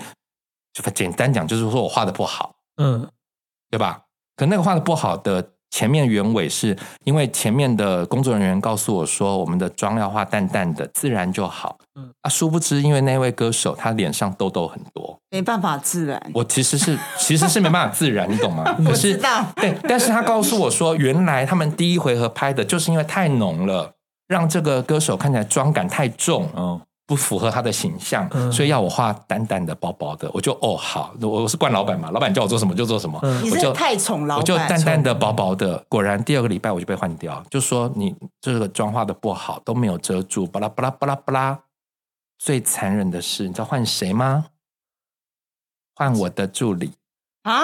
[0.74, 3.08] 就简单讲就是说我画的不好，嗯，
[3.70, 4.02] 对吧？
[4.36, 5.53] 可那个画的不好的。
[5.74, 11.76] 前面原委是因为前面的工作人员告诉我说，我们的妆要画淡淡的，自然就好。
[11.96, 16.30] 嗯，啊，殊不知因为那位歌手他脸上痘痘很多，没办法自然。
[16.32, 18.64] 我其实是其实是没办法自然，你懂吗？
[18.86, 19.44] 我知道。
[19.56, 23.94] 对，但是他告诉我说，原来他们第一回合拍的就是因为太浓了，
[24.28, 26.48] 让这个歌手看起来妆感太重。
[26.56, 26.80] 嗯。
[27.06, 30.30] 不符合他的形象，嗯、所以要我画淡淡的、薄薄的。
[30.32, 33.18] 我就哦好，我是惯老板嘛，老板叫我做什么就做什么。
[33.22, 35.84] 嗯、我就太宠老板，我就淡淡的、薄薄的。
[35.88, 41.60] 果然第二个礼拜我就被换掉，就说你这个妆画的不好，都没有遮住，巴拉巴拉巴拉巴拉。
[42.38, 44.46] 最残忍的是，你知道换谁吗？
[45.94, 46.94] 换我的助理
[47.42, 47.62] 啊？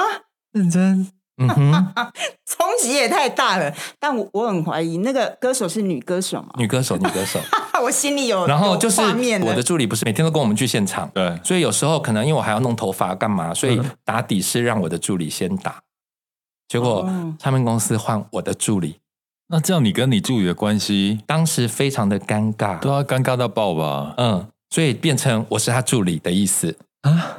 [0.52, 1.12] 认真？
[1.40, 1.92] 嗯哼，
[2.46, 3.72] 冲击也太大了。
[3.98, 6.50] 但我我很怀疑那个歌手是女歌手吗？
[6.58, 7.40] 女歌手，女歌手。
[7.82, 15.80] 我心里有，然后就是我的助理不是每天都跟我们去现场，对，所以有时候可能因为我还要弄头发干嘛，所以打底是让我的助理先打。
[16.68, 19.00] 结果唱片公司换我的助理，
[19.48, 24.12] 那这样你跟你助理的关系当时非常的尴尬，对啊，尴尬到爆吧？
[24.18, 27.38] 嗯，所以变成我是他助理的意思啊。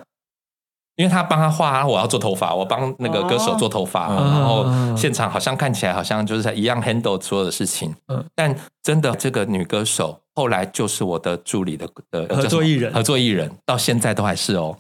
[0.98, 14.78] 因为他帮他画，我要做头发，我帮那个歌手做头发，哦、然后现场好像看起来好像就是一样 handle 所有的事情，嗯，但真的这个女歌手后来就是我的助理的呃合作艺人，合作艺人到现在都还是哦。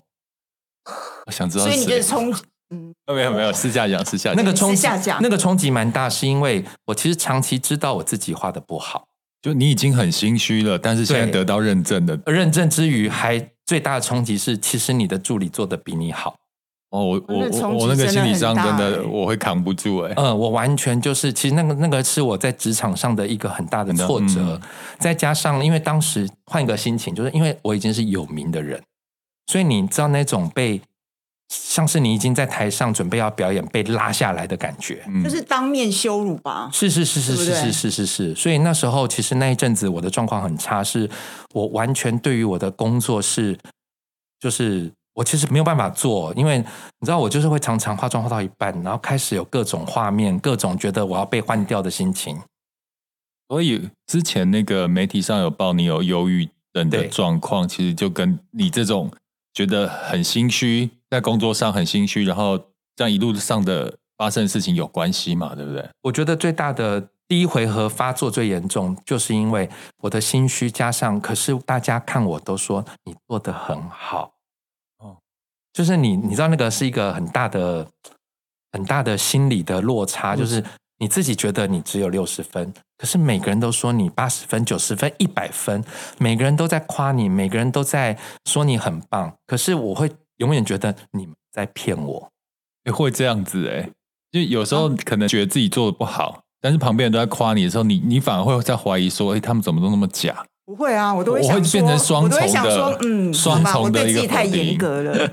[1.25, 2.31] 我想知道，所以你就是冲，
[2.69, 4.87] 嗯，没有没有，私下讲私下讲，那个冲击
[5.21, 9.05] 那个冲击蛮大，是因为我其实长期知道我自己画的不好，
[9.41, 12.19] 就你已经很心虚了，但是现在得到认证的。
[12.25, 13.49] 认证之余还。
[13.71, 16.35] 最大的冲击是，其实你的助理做的比你好。
[16.89, 20.13] 哦，我我我我那个心理上真的我会扛不住哎。
[20.17, 24.61] 嗯，我完全就是，其实那个那个是我在职场上的一个很大的挫折，嗯、
[24.99, 28.83] 再加上因为当时换一个心情，就是因为我已经是有名的人，
[29.47, 30.81] 所以你知道那种被。
[31.53, 36.69] 像是你已经在台上准备要表演，被拉下来的感觉，就是当面羞辱吧？
[36.71, 38.35] 是是是是是是是是是。
[38.35, 41.09] 所以那时候其实那一阵子我的状况很差，是
[41.53, 43.57] 我完全对于我的工作是，
[44.39, 52.39] 就是我其实没有办法做，因为你知道我就是会常常化妆化到一半，然后开始有各种画面，各种觉得我要被换掉的心情。
[53.49, 59.11] 所以之前那个媒体上有报你有忧郁症的状况，其实就跟你这种
[59.53, 60.89] 觉得很心虚。
[61.09, 62.57] 在工作上很心虚，然后
[62.95, 65.53] 这样一路上的发生的事情有关系嘛？
[65.53, 65.85] 对不对？
[66.03, 74.33] 我觉得最大的第一回合发作最严重，就是因为我的心虚加上，可是大家看我都说你做的很好，
[74.99, 75.17] 哦，
[75.73, 77.85] 就是你你知道那个是一个很大的
[78.71, 80.63] 很大的心理的落差，就是
[81.01, 85.83] 你自己觉得你只有六十分，可是每个人都说你八十分、九十分、一百分，
[86.17, 90.09] 每个人都在夸你，每个人都在说你很棒，可是我会。
[90.37, 92.27] 永远觉得你们在骗我，
[92.85, 93.87] 也会这样子哎，
[94.31, 100.43] 就有时候可能觉得自己做的不好，啊、但是旁边人都在夸你的时候，你你反而会在怀疑说，哎，他们怎么都那么假？
[100.65, 105.13] 不会啊，我都会想我会变成双重的，嗯， 双重的一个我对自己太严格了，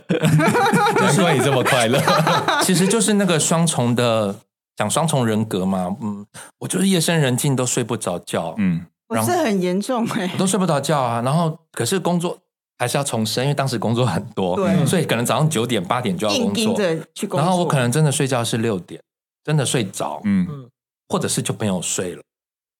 [1.00, 1.98] 难怪你这么快乐。
[2.62, 4.36] 其实就是那个双重的，
[4.78, 6.24] 讲双重人格嘛，嗯，
[6.60, 12.38] 我就是夜深人静都睡不着觉，嗯，我是很严重哎、欸，我都睡不着觉啊，然后可是工作。
[12.80, 16.78] 还是要重生，因为当时工作很多，对，所以可能早上九点八点就要工作，
[17.36, 19.02] 然后我可能真的睡觉是六点，
[19.42, 20.46] 真的睡着，嗯，
[21.08, 22.22] 或者是就没有睡了。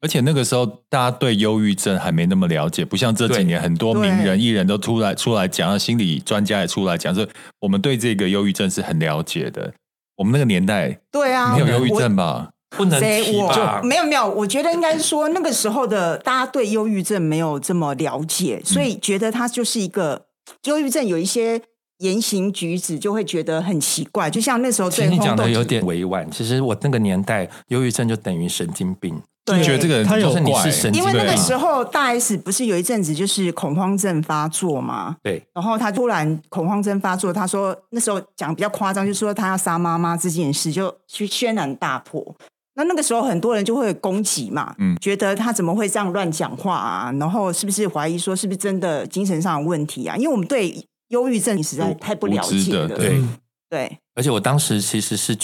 [0.00, 9.74] 而且那个时候大家对忧郁症还没那么了解，不像这几年很多名人艺人都出来出来讲，心理专家也出来讲，所以我们对这个忧郁症是很了解的。
[10.18, 12.50] 我们那个年代，对啊，没有忧郁症吧？
[12.76, 13.80] 不能提吧？
[13.82, 20.26] 没有没有，我觉得应该是说那个时候的大家对忧郁症没有这么了解，所以觉得他就是一个
[20.64, 21.62] 忧郁症，有一些
[21.98, 25.08] 言行举止就会觉得很奇怪，就像那时候对。
[25.08, 29.22] 你讲的有点委婉，其实我那个年代忧郁症就等于神经病，
[29.56, 30.94] 对，觉得这个人他有是你是神。
[30.94, 35.16] 因为那个时候大 S 不是有一阵子就是恐慌症发作嘛？
[35.22, 42.34] 对，然后他突然恐慌症发作，他说那时候讲比较夸张，就是说他要杀妈妈这件事就去轩然大波。
[42.74, 47.12] 那那个时候很多人就会攻击嘛，嗯，觉得他怎么会这样乱讲话啊？
[47.18, 50.16] 然后是不是怀疑说是不是真的精神上的问题啊？
[50.16, 53.20] 因为我们对忧郁症实在太不了解了，对
[53.68, 53.98] 对。
[54.14, 55.36] 而且我当时其实是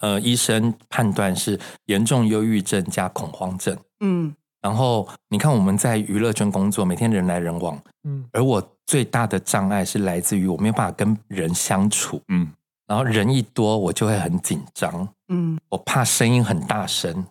[0.00, 4.34] 呃，医生判断是严重忧郁症加恐慌症，嗯。
[4.60, 8.28] 然后你看我们在娱乐圈工作，每天人来人往，嗯。
[8.32, 12.52] 而我最大的障碍是来自于我没有办法跟人相处，嗯。
[12.86, 15.06] 然后人一多，我就会很紧张。
[15.28, 17.26] 嗯，我怕声音很大声。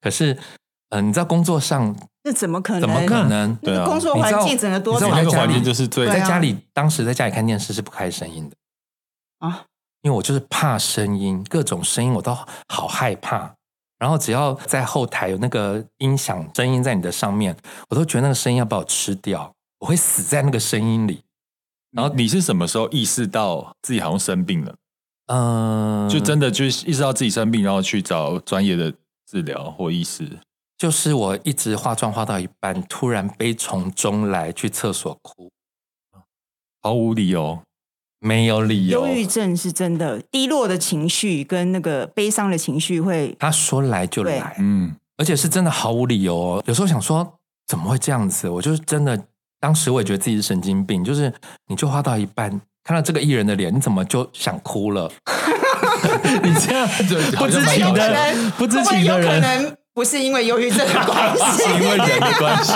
[0.00, 0.40] 可是，嗯、
[0.88, 1.94] 呃，你知道工作上，
[2.24, 2.80] 那怎么可能？
[2.80, 3.54] 怎么可能？
[3.56, 5.10] 对啊，工作环境整个多吵。
[5.10, 8.56] 那个环境就是最在家里，当时在家里看电视是不开声音的
[9.40, 9.66] 啊，
[10.06, 12.32] 因为我就是怕声音，各种声音我都
[12.68, 13.52] 好害怕。
[13.98, 17.56] 然后只要在后台有那个音响声音在你的上面，
[17.88, 21.24] 我都觉得那个声音要把我吃掉，我会死在那个声音里。
[21.90, 24.76] 然后你是什么时候意识到自己好像生病了？
[25.26, 28.92] 嗯，就真的就是意识到自己生病，然后去找专业的
[29.26, 30.38] 治疗或医师。
[30.78, 35.50] 就是我一直化妆化到一半，突然悲从中来，去厕所哭，
[36.80, 37.60] 毫无理由，
[38.26, 39.06] 没有理由。
[39.06, 46.62] 忧郁症是真的，低落的情绪跟那个悲伤的情绪会，他说来就来，嗯，而且是真的毫无理由哦。
[46.66, 47.34] 有时候想说，
[47.68, 48.48] 怎么会这样子？
[48.48, 49.16] 我就是真的，
[49.60, 51.32] 当时我也觉得自己是神经病，就是
[51.68, 52.60] 你就画到一半。
[52.82, 55.10] 看到这个艺人的脸，你怎么就想哭了？
[56.42, 59.76] 你这样就不知情的，不知情的人。
[59.92, 62.72] 不是因为忧郁症的关系， 是因为人的关系，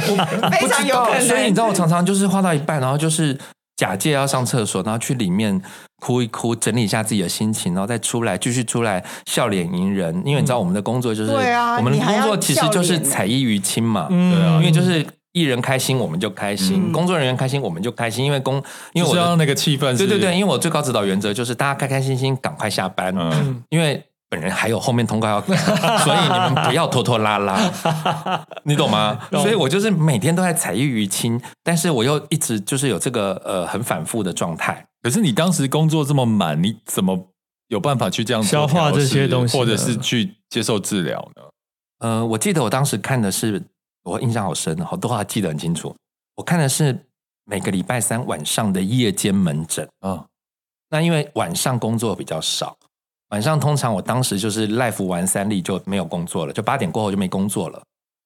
[0.50, 1.20] 非常有可能。
[1.28, 3.38] 所以你知道，我常常就是画到一半，然后就是
[3.82, 5.60] 假借要上厕所，然后去里面
[5.98, 10.14] 哭一哭，整理一下自己的心情，然后再出来继续出来笑脸迎人。
[10.24, 24.00] 因为你知道，我们的工作就是，对啊，我们的工作其实就是采衣于亲嘛，对啊，因为就是艺人开心我们就开心，工作人员开心我们就开心，因为工因为我知道那个气氛，对对对，因为我最高指导原则就是大家开开心心赶快下班，嗯，因为。
[24.32, 25.40] 本人还有后面通告要，
[26.00, 27.60] 所以你们不要拖拖拉拉，
[28.64, 29.20] 你懂吗？
[29.30, 34.86] 所以我就是每天都在彩艺娱亲，但是我又一直就是有这个呃很反复的状态。
[35.02, 37.28] 可是你当时工作这么满，你怎么
[37.68, 41.42] 有办法去这样消化这些东西，或者是去接受治疗呢？
[41.98, 43.62] 呃，我记得我当时看的是，
[44.04, 45.94] 我印象好深，好多话记得很清楚。
[46.36, 47.04] 我看的是
[47.44, 50.26] 每个礼拜三晚上的夜间门诊啊，哦、
[50.88, 52.74] 那因为晚上工作比较少。
[53.32, 57.82] 晚上通常我当时就是 life 完三例就没有工作了，就八点过后就没工作了。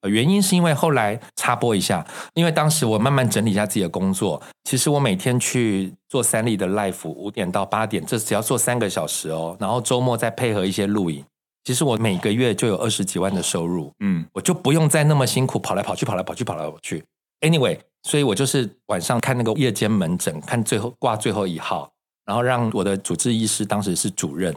[0.09, 4.41] 原因是因为后来插播一下，因为当时我慢慢整理一下自己的工作。
[4.65, 9.57] 其实我每天去做三例的 life，五点到八点，这只要做三个小时哦。
[9.61, 11.25] 然后周末再配合一些录影，
[11.65, 13.93] 其实我每个月就有二十几万的收入。
[14.01, 17.05] 嗯，我就不用再那么辛苦跑来跑去，跑来跑去，跑来跑去。
[17.41, 21.91] Anyway，所以我就是晚上看那个夜间门诊，看最后挂最后一号，
[22.25, 24.55] 然后让我的主治医师当时是主任。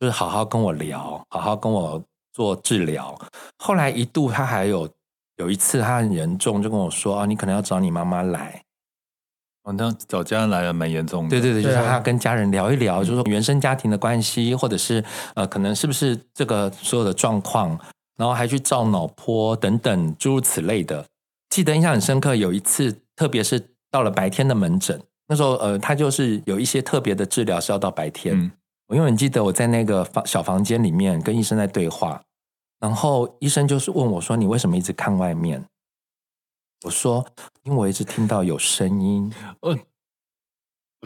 [0.00, 3.14] 就是好好跟我聊，好好跟我做治疗。
[3.58, 4.88] 后来一度他还有
[5.36, 8.62] 有一次他很严重，就跟我说啊，你可能要找你妈妈来。
[9.64, 11.28] 哦，那找家人来了蛮严重的。
[11.28, 17.78] 对对对，就是他跟家人聊一聊，就是说原生家庭的关系，或者是呃，可能是不是这个所有的状况，
[18.16, 21.04] 然后还去照脑波等等诸如此类的。
[21.50, 28.34] 记得印象很深刻，有一次，特别是到了白天的门诊，那时候呃，他就是有一些特别的治疗是要到白天。
[28.40, 28.50] 嗯
[28.90, 32.20] 我永远记得我在那个房小房间里面跟医生在对话，
[32.80, 35.64] 然后医生就是问我说：“你为什么一直看外面？”
[36.84, 37.24] 我说
[37.62, 39.78] ：“因为我一直听到有声音。”哦，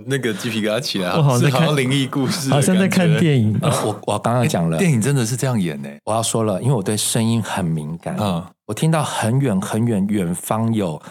[0.07, 3.55] 那个鸡皮疙瘩起来，好像灵异故事，好像在看电影。
[3.61, 5.91] 我我刚刚讲了， 电影真的是这样演呢。
[6.07, 8.17] 我要说了，因为我对声音很敏感。
[8.19, 11.03] 嗯，我听到很远很远远方有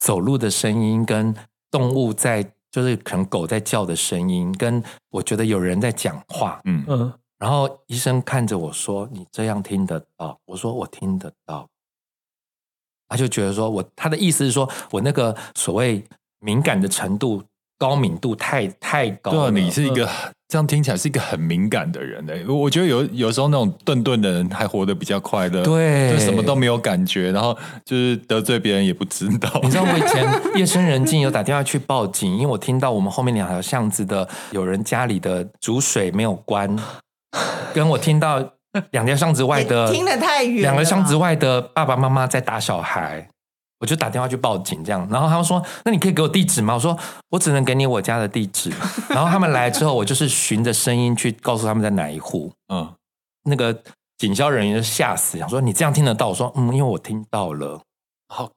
[0.00, 1.32] 走路的声音，跟
[1.70, 2.50] 动物在。
[2.76, 11.66] 就是可能狗在叫的声音，跟我觉得有人在讲话，嗯嗯，然后医生看着我说：“你这样听得到？”我说：“我听得到。”
[13.08, 16.04] 他就觉得说我他的意思是说我那个所谓
[16.40, 17.42] 敏感的程度。
[17.78, 20.08] 高敏度太太高了，对，你是一个
[20.48, 22.44] 这样听起来是一个很敏感的人诶。
[22.46, 29.50] 我觉得有有时候那种顿顿的人还活得比较快乐，对，就什么都没有感觉，然后就是得罪别人也不知道。
[29.62, 30.24] 你知道我以前
[30.56, 36.78] 夜深人静有打电话去报警，因为我听到我们后面两条巷子的有人家里的煮水没有关，
[37.74, 38.42] 跟我听到
[38.92, 43.28] 两条巷子外的 听得太远，两个巷子外的爸爸妈妈在打小孩。
[43.78, 46.98] 我就打电话去报警，这样，然后他们说：“那你可以给我地址吗？”我说
[47.30, 48.72] ：“我只能给你我家的地址。
[49.10, 52.50] ”然后他们来之后，我就是循着声音去告诉他们在哪一户。
[52.72, 52.90] 嗯，
[53.44, 53.78] 那个
[54.16, 57.80] 警消人员就吓死，想说：“你这样听得到？”我说：“嗯，因为我听到了。”
[58.32, 58.50] 好，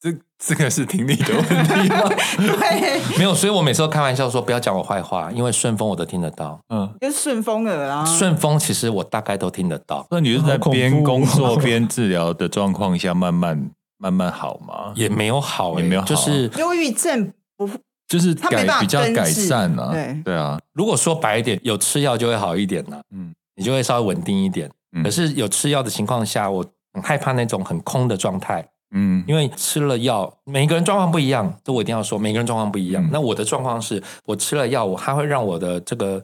[0.00, 0.12] 这
[0.44, 2.02] 这个是听力的问题吗？
[2.36, 8.04] 对，没有，所以我每次都开玩笑说：“不要讲我坏话，因为顺风我都听得到。”嗯，就是顺风耳啊。
[8.04, 10.04] 顺风其实我大概都听得到。
[10.10, 13.70] 那你是在边工作边治疗的状况下慢慢。
[14.04, 14.92] 慢慢好吗？
[14.94, 17.66] 也没有好、欸，也没有好，就是忧郁症不，
[18.06, 19.92] 就是改比较改善了、啊。
[19.92, 23.00] 对对啊，如果说白一点，有吃药就会好一点了。
[23.14, 24.70] 嗯，你就会稍微稳定一点。
[24.92, 26.62] 嗯、可是有吃药的情况下，我
[26.92, 28.62] 很害怕那种很空的状态。
[28.94, 33.02] 嗯，因为吃了药，每个人状况不一样，这我一定要说，每个人状况不一样。
[33.02, 36.22] 嗯、那我的状况是我吃了药，我它会让我的这个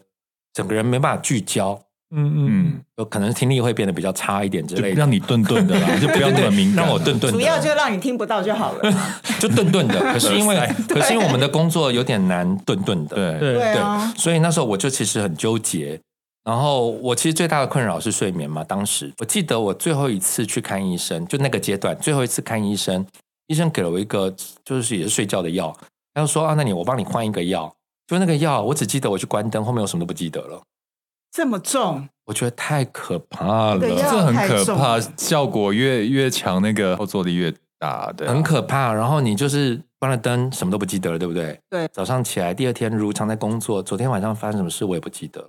[0.52, 1.80] 整个人没办法聚焦。
[2.12, 7.32] 嗯嗯，有可能听力会变得比较差一点之类的，让你顿顿的啦， 就不要那么敏感，让我顿顿。
[7.32, 8.92] 主要就让你听不到就好了，
[9.38, 10.00] 就顿顿的。
[10.12, 10.56] 可是因为，
[10.88, 13.54] 可是因为我们的工作有点难顿顿的，对。
[13.54, 13.74] 对。
[13.74, 13.82] 对，
[14.16, 16.00] 所以那时候我就其实很纠结。
[16.42, 18.64] 然后我其实最大的困扰是睡眠嘛。
[18.64, 19.12] 当时。
[19.18, 23.06] 我记得我最后一次去看医生，就那个阶段最后一次看医生，
[23.46, 25.72] 医生给了我一个就是也是睡觉的药，
[26.14, 27.72] 他就说啊，那你我帮你换一个药，
[28.08, 30.60] 就那个药我只记得我去关灯，后面我什么都不记得了。
[31.32, 38.92] 这么重，我觉得太可怕了，这很可怕，效果越越强，那个后坐力越大，对，很可怕。
[38.92, 41.58] 然后你就是关了灯，什么都不记得了，对不对？
[41.70, 41.88] 对。
[41.92, 45.48] 早上起来，第二天如常在工作，昨天晚上发生什么事我也不记得。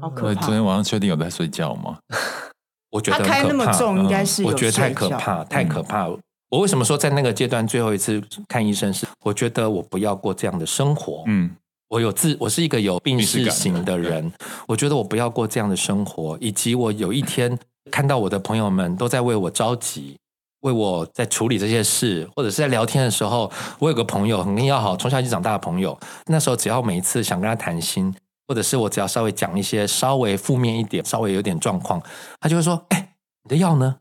[0.00, 0.40] 好可怕！
[0.42, 1.98] 昨天晚上确定有在睡觉吗？
[2.90, 6.08] 我觉得他开那么重，应该是我觉得太可怕，太可怕。
[6.48, 11.24] 我为什么说在那个阶段最后一次看医生是，我觉得我不要过这样的生活。
[11.26, 11.50] 嗯，
[11.88, 14.32] 我有自，我是一个有病逝型的人，
[14.66, 17.58] 我觉得我不要过这样的生活，以及我有一天
[17.90, 20.18] 看到我的朋友们都在为我着急，
[20.60, 28.12] 为我在处理这些事，或者是在聊天的时候，我有个朋友很要好，从小一起长大的朋友，那时候只要每一次想跟他谈心，
[28.48, 32.02] 或者是我只要稍微讲一些稍微负面一点，稍微有点状况，
[32.40, 33.14] 他就会说：“哎，
[33.44, 33.96] 你的药呢？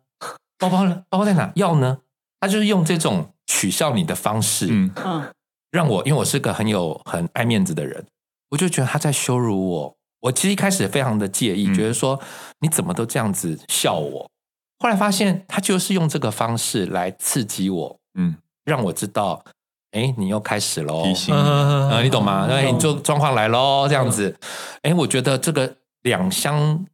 [0.57, 1.03] 包包呢？
[1.09, 1.51] 包包在哪？
[1.55, 1.99] 药呢？”
[2.41, 4.91] 他就是用这种取笑你的方式，嗯，
[5.75, 8.05] 让我，因为我是个很有很爱面子的人，
[8.49, 9.95] 我就觉得他在羞辱我。
[10.21, 12.19] 我其实一开始非常的介意，嗯、觉得说
[12.59, 14.29] 你怎么都这样子笑我。
[14.79, 19.43] 后来发现他就是用这个方式来刺激我，嗯，让我知道，
[19.91, 22.47] 哎，你又开始喽，提醒你，呃，你懂吗？
[22.49, 24.35] 哎，你就状况来喽，这样子。
[24.81, 26.85] 哎，我觉得这个两相。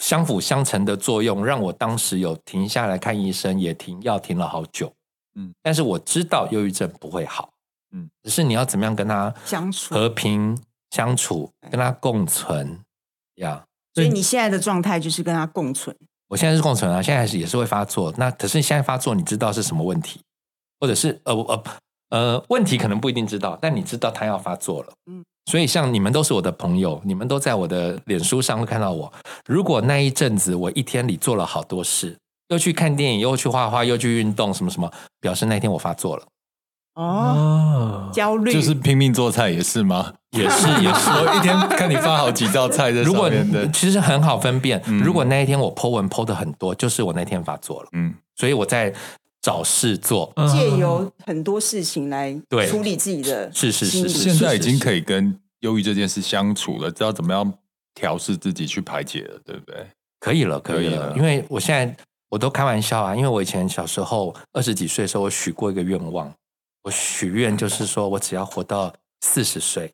[0.00, 4.90] 相辅相成的作用，让我当时有停下来看医生，也停药停了好久。
[5.34, 7.51] 嗯，但是我知道忧郁症不会好。
[7.92, 10.58] 嗯，只是你要怎么样跟他相处、和平
[10.90, 12.80] 相处，跟他共存
[13.36, 13.64] 呀。
[13.94, 15.94] 所以你现在的状态就是跟他共存。
[16.28, 18.12] 我现在是共存啊，现在是也是会发作。
[18.16, 20.20] 那可是你现在发作，你知道是什么问题，
[20.80, 21.64] 或者是呃呃
[22.08, 24.92] 呃问题可能不一定知道，但你知道他要发作了。
[25.06, 25.22] 嗯。
[25.46, 29.12] 所以，像你们都是我的朋友，你们都在我的脸书上会看到我。
[29.44, 32.16] 如果那一阵子我一天里做了好多事，
[32.46, 34.88] 又去看电影，又去画画，又去运动，什么什么，
[35.18, 36.24] 表示那天我发作了。
[36.94, 40.12] 哦，焦虑就是拼命做菜也是吗？
[40.36, 41.10] 也是也是。
[41.10, 43.30] 我一天看你发好几道菜 的，如果
[43.72, 44.82] 其实很好分辨。
[45.04, 47.88] 如果那一天我 po 文 po 的很多，就是我那天发作了。
[47.92, 48.92] 嗯，所以我在
[49.42, 52.32] 找事做，借由很多事情来
[52.68, 53.52] 处理自己的。
[53.52, 57.52] 是是是，现在已经可以跟忧郁这件事相处了，知道怎么样
[57.94, 59.86] 调试自己去排解了，对不对？
[60.20, 61.12] 可以了，可以了。
[61.16, 61.94] 因为我现在
[62.30, 66.32] 我都开玩笑啊，因为我以前小时候二十几岁的时候，我许过一个愿望，
[66.82, 69.92] 我许愿就是说我只要活到四十岁。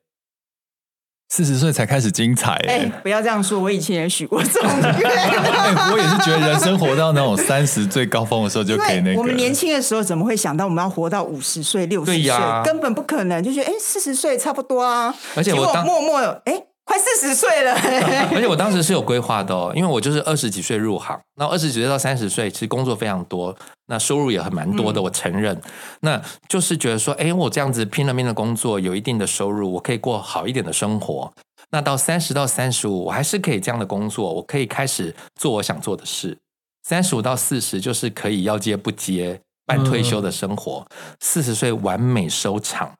[1.30, 2.92] 四十岁才开始精彩哎、欸！
[3.02, 5.92] 不要这样说，我以前也许过这种 愿、欸。
[5.92, 9.20] 我也是觉得人生活到那种三十最高峰的时候就可以那个。
[9.20, 12.32] 我们年轻的时候怎么会想到我们要活到五十岁、六十岁？
[12.64, 15.14] 根本不可能，就觉得哎，四十岁差不多啊。
[15.36, 16.64] 而且我默默哎。
[16.88, 17.74] 快四十岁了，
[18.32, 23.54] 而且我当时是有规划的哦，因为我就是二十几岁入行，那二十几岁到三十岁，其实工作非常多，
[23.88, 25.60] 那收入也很蛮多的，我承认。
[26.00, 26.18] 那
[26.48, 31.30] 就是觉得说，哎，我这样子拼了命的工作，有一定的收入，我可以过好一点的生活。
[31.70, 36.38] 那到三十到三十五，我还是可以这样的工作，我可以开始做我想做的事。
[36.84, 40.86] 三十五到四十，就是可以要接不接，半退休的生活。
[41.20, 42.90] 四十岁完美收场。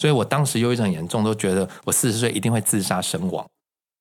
[0.00, 3.46] 所以我当时忧郁症很严重，都觉得我四十岁一定会自杀身亡，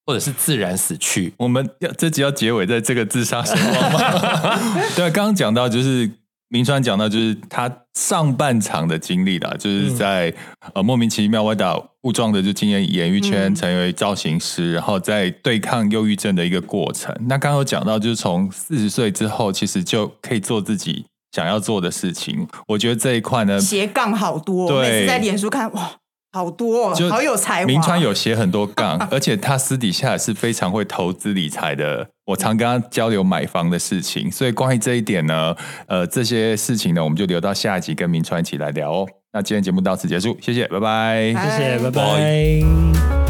[0.05, 1.33] 或者是自然死去。
[1.35, 4.59] 我们要这集要结尾在这个自杀身亡吗？
[4.95, 6.09] 对，刚刚讲到就是
[6.47, 10.29] 明川讲到就是他上半场的经历啦，就是在、
[10.61, 17.13] 嗯、呃莫名其妙歪打误撞的就进入演艺圈，成为造型师，嗯、然后在对抗忧郁症的一个过程。
[17.27, 21.05] 那刚刚有讲到就是从四十岁之后，其实就可以做自己。
[21.31, 24.67] 想要做的事情，我觉得这一块呢，斜杠好多。
[24.67, 25.91] 对，每次在脸书看，哇，
[26.31, 27.65] 好多，就好有才华。
[27.65, 32.09] 明川有写很多杠， 而且他私底下也是非常会投资理财的。
[32.25, 35.55] 我常跟他交流买房的事情，所以关于这一点呢，
[35.87, 39.07] 呃，这些事情呢，我们就留到下一集跟明川一起来聊哦。
[39.33, 43.28] 那今天节目到此结束，谢谢，拜拜，谢谢，拜拜。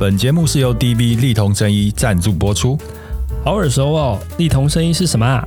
[0.00, 2.74] 本节目是由 DV 丽彤声音赞助播出，
[3.44, 4.18] 好耳熟哦！
[4.38, 5.46] 丽彤声音是什么啊？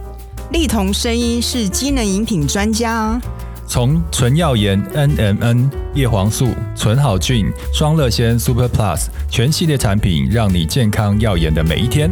[0.52, 3.20] 丽彤声音是机能饮品专家，
[3.66, 12.12] 从纯耀颜 NMN 叶黄素、纯好菌、双乐仙 Super Plus 全系列产品，让你健康耀眼的每一天。